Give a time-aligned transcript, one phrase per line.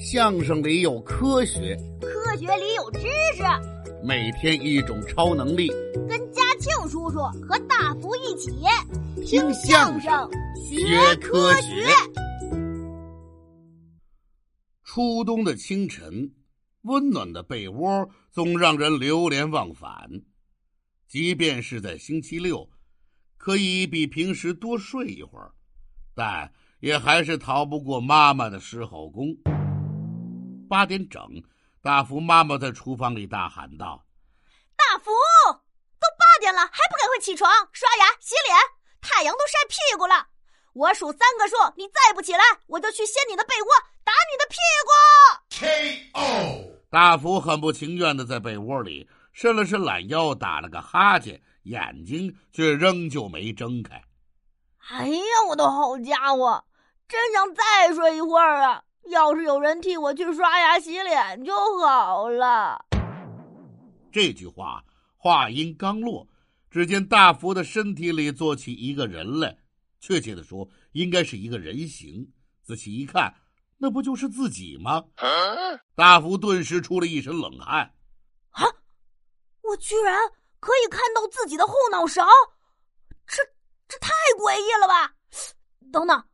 [0.00, 3.00] 相声里有科学，科学里有知
[3.36, 3.42] 识。
[4.02, 5.68] 每天一种超能力，
[6.08, 8.50] 跟嘉庆叔叔和大福一起
[9.26, 10.10] 听相声
[10.56, 11.86] 学科学。
[14.82, 16.32] 初冬的清晨，
[16.80, 20.08] 温暖的被窝总让人流连忘返。
[21.06, 22.70] 即便是在星期六，
[23.36, 25.52] 可以比平时多睡一会儿，
[26.14, 29.36] 但也还是逃不过妈妈的狮吼功。
[30.70, 31.20] 八点整，
[31.82, 34.04] 大福妈妈在厨房里大喊道
[34.78, 35.10] ：“大福，
[35.98, 38.56] 都八点了，还不赶快起床、刷牙、洗脸？
[39.00, 40.28] 太阳都晒屁股了！
[40.74, 43.68] 我数三个数，你再不起来，我就去掀你的被窝，
[44.04, 44.92] 打你的屁股
[46.14, 46.78] ！”K.O.
[46.88, 54.04] 大福很不情愿的在被窝里伸了伸懒腰，打了个哈欠，眼睛却仍旧没睁开。
[54.90, 56.64] 哎呀，我的好家伙，
[57.08, 58.84] 真想再睡一会儿啊！
[59.10, 62.84] 要是有人替我去刷牙洗脸就好了。
[64.12, 64.84] 这句话
[65.16, 66.26] 话音刚落，
[66.70, 69.58] 只见大福的身体里坐起一个人来，
[70.00, 72.26] 确切的说，应该是一个人形。
[72.62, 73.34] 仔细一看，
[73.78, 75.04] 那不就是自己吗？
[75.96, 77.92] 大福顿时出了一身冷汗。
[78.50, 78.64] 啊！
[79.62, 80.18] 我居然
[80.60, 82.24] 可以看到自己的后脑勺，
[83.26, 83.42] 这
[83.88, 85.14] 这太诡异了吧！
[85.92, 86.24] 等等，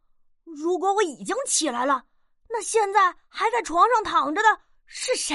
[0.45, 2.05] 如果我已经起来了。
[2.49, 4.49] 那现在还在床上躺着的
[4.87, 5.35] 是谁？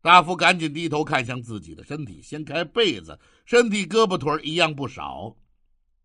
[0.00, 5.36] 大福赶紧低头看向自己的身体，掀开被子，身体胳膊腿一样不少。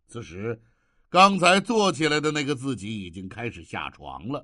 [0.08, 0.62] 此时，
[1.10, 4.40] 刚才坐起来的那个自己已经开始下床了。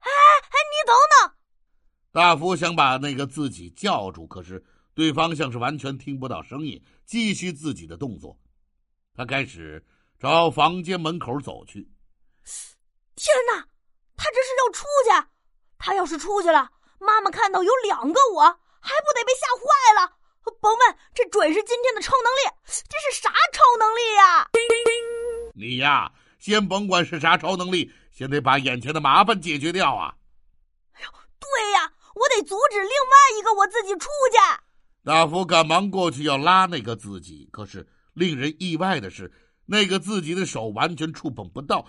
[0.00, 1.36] 哎哎，你等等！
[2.10, 8.38] 大福想把那个自己叫住，可是对方像是完全听不到声音，继续自己的动作。
[9.14, 9.84] 他开始
[10.18, 11.88] 朝房间门口走去。
[13.14, 13.66] 天哪！
[14.16, 15.28] 他这是要出去，
[15.78, 20.12] 他要是出去了，妈妈看到有两个我，还不得被吓坏了？
[20.60, 22.56] 甭问，这准是今天的超能力。
[22.66, 24.48] 这是啥超能力呀？
[25.54, 30.14] 你呀，先甭管是啥超能力，先得把眼前的麻烦解决掉啊！
[30.92, 31.10] 哎呦，
[31.40, 34.38] 对呀，我得阻止另外一个我自己出去。
[35.04, 39.32] 大福赶忙过去要拉那个自己，可是令人意外的是，
[39.66, 41.86] 那个自己的手完全触碰不到。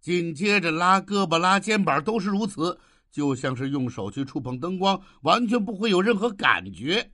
[0.00, 2.78] 紧接着拉胳膊、拉肩膀都是如此，
[3.10, 7.10] 就像是用手去触碰灯光，完全不会有任何感觉。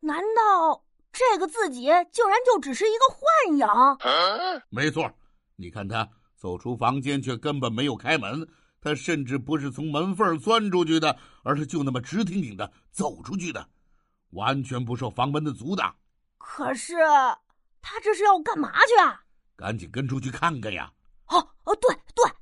[0.00, 4.62] 难道这个自己竟然就只是一个幻影？
[4.70, 5.10] 没错，
[5.56, 8.48] 你看他走出房间，却根本没有开门，
[8.80, 13.68] 他甚至不是从门缝钻出去的，而是就那么直挺挺的走出去的，
[14.30, 15.94] 完全不受房门的阻挡。
[16.38, 16.94] 可是
[17.82, 19.20] 他这是要干嘛去啊？
[19.56, 20.90] 赶紧跟出去看看呀！
[21.68, 22.32] 哦哦，对对，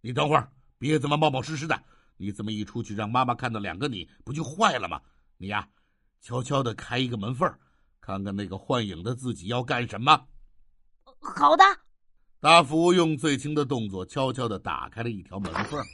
[0.00, 1.84] 你等会儿，别这么冒冒失失的。
[2.16, 5.02] 你这么一出去，让妈妈看到两个你，不就坏了吗？
[5.36, 5.68] 你呀，
[6.22, 7.52] 悄悄的开一个门缝，
[8.00, 10.28] 看看那个幻影的自己要干什么。
[11.20, 11.64] 好的。
[12.40, 15.84] 大福用最轻的动作，悄悄的打开了一条门缝。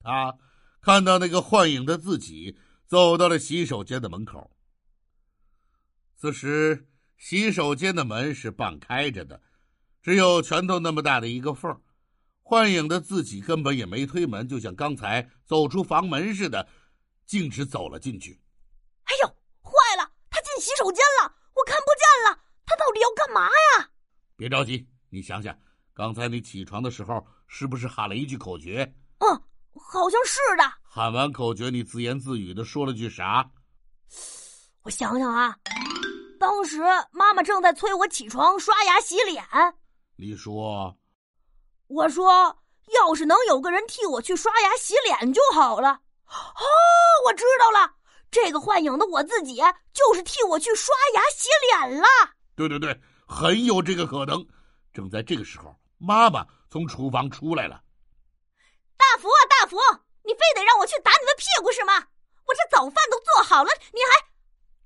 [0.00, 0.38] 他
[0.80, 2.56] 看到那个幻影的自己
[2.86, 4.50] 走到了洗手间的门口。
[6.16, 6.88] 此时，
[7.18, 9.42] 洗手间的门是半开着的。
[10.04, 11.80] 只有拳头那么大的一个缝
[12.42, 16.68] 幻影的自己根本也没推门，就像刚才走出房门似的，
[17.24, 18.38] 径直走了进去。
[19.04, 19.28] 哎呦，
[19.62, 20.06] 坏了！
[20.28, 22.38] 他进洗手间了，我看不见了。
[22.66, 23.88] 他到底要干嘛呀？
[24.36, 25.58] 别着急，你想想，
[25.94, 28.94] 刚才你起床的时候是不是喊了一句口诀？
[29.20, 29.28] 嗯，
[29.72, 30.70] 好像是的。
[30.82, 33.50] 喊完口诀，你自言自语的说了句啥？
[34.82, 35.56] 我想想啊，
[36.38, 39.42] 当时妈妈正在催我起床、刷牙、洗脸。
[40.16, 40.96] 你说，
[41.88, 42.56] 我说，
[42.94, 45.90] 要是能有个人替我去刷牙洗脸就好了。
[46.26, 46.64] 哦，
[47.26, 47.94] 我知道了，
[48.30, 49.56] 这个幻影的我自己
[49.92, 52.06] 就是替我去刷牙洗脸了。
[52.54, 54.46] 对对对，很有这个可能。
[54.92, 57.82] 正在这个时候，妈妈从厨房出来了。
[58.96, 59.76] 大福啊，大福，
[60.22, 61.94] 你非得让我去打你的屁股是吗？
[62.46, 64.28] 我这早饭都做好了，你还……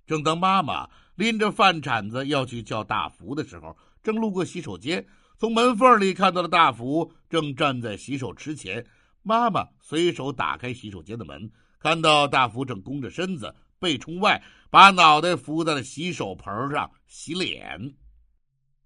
[0.07, 5.07] 正当妈妈拎着饭铲子要去叫大福的时候，正路过洗手间。
[5.39, 8.85] 从门缝里看到了大福正站在洗手池前，
[9.23, 17.95] 妈妈随手打开洗手间的门，看到大福正弓着身子背冲外，把脑袋伏在了洗手盆上洗脸。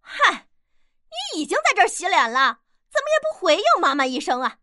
[0.00, 0.49] 嗨，
[1.35, 2.61] 你已经在这儿洗脸了，
[2.91, 4.58] 怎么也不回应妈妈一声啊？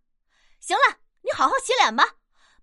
[0.60, 2.04] 行了，你好好洗脸吧，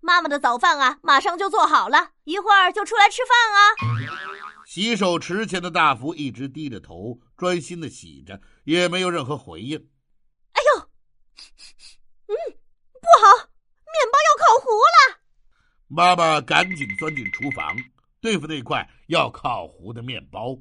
[0.01, 4.63] 妈妈的早饭啊马上就做好了一会儿就出来吃饭啊。
[4.65, 9.77] 洗手池前的大福一直低着头专心的洗着也没有任何回应。
[10.53, 10.89] 哎呦
[12.27, 12.33] 嗯
[12.93, 15.19] 不好面包要烤糊了。
[15.87, 17.75] 妈妈赶紧钻进厨房
[18.19, 20.57] 对付那块要烤糊的面包。